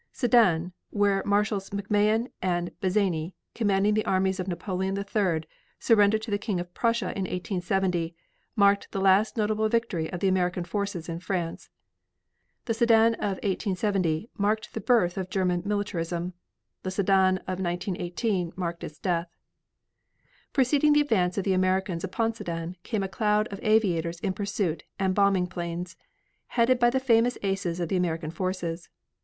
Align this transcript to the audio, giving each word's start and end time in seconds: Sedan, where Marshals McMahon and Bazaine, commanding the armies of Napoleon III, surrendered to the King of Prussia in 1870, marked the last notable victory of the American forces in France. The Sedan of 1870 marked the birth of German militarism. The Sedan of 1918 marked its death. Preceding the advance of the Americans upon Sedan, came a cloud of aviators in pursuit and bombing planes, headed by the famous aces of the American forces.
Sedan, 0.11 0.73
where 0.89 1.21
Marshals 1.27 1.69
McMahon 1.69 2.29
and 2.41 2.71
Bazaine, 2.81 3.33
commanding 3.53 3.93
the 3.93 4.03
armies 4.05 4.39
of 4.39 4.47
Napoleon 4.47 4.97
III, 4.97 5.43
surrendered 5.77 6.23
to 6.23 6.31
the 6.31 6.39
King 6.39 6.59
of 6.59 6.73
Prussia 6.73 7.11
in 7.15 7.25
1870, 7.25 8.15
marked 8.55 8.91
the 8.93 8.99
last 8.99 9.37
notable 9.37 9.69
victory 9.69 10.11
of 10.11 10.19
the 10.19 10.27
American 10.27 10.63
forces 10.63 11.07
in 11.07 11.19
France. 11.19 11.69
The 12.65 12.73
Sedan 12.73 13.13
of 13.13 13.37
1870 13.43 14.31
marked 14.39 14.73
the 14.73 14.81
birth 14.81 15.19
of 15.19 15.29
German 15.29 15.61
militarism. 15.67 16.33
The 16.81 16.89
Sedan 16.89 17.37
of 17.47 17.59
1918 17.61 18.53
marked 18.55 18.83
its 18.83 18.97
death. 18.97 19.29
Preceding 20.51 20.93
the 20.93 21.01
advance 21.01 21.37
of 21.37 21.43
the 21.43 21.53
Americans 21.53 22.03
upon 22.03 22.33
Sedan, 22.33 22.75
came 22.81 23.03
a 23.03 23.07
cloud 23.07 23.47
of 23.49 23.59
aviators 23.61 24.19
in 24.21 24.33
pursuit 24.33 24.83
and 24.97 25.13
bombing 25.13 25.45
planes, 25.45 25.95
headed 26.47 26.79
by 26.79 26.89
the 26.89 26.99
famous 26.99 27.37
aces 27.43 27.79
of 27.79 27.87
the 27.89 27.97
American 27.97 28.31
forces. 28.31 28.89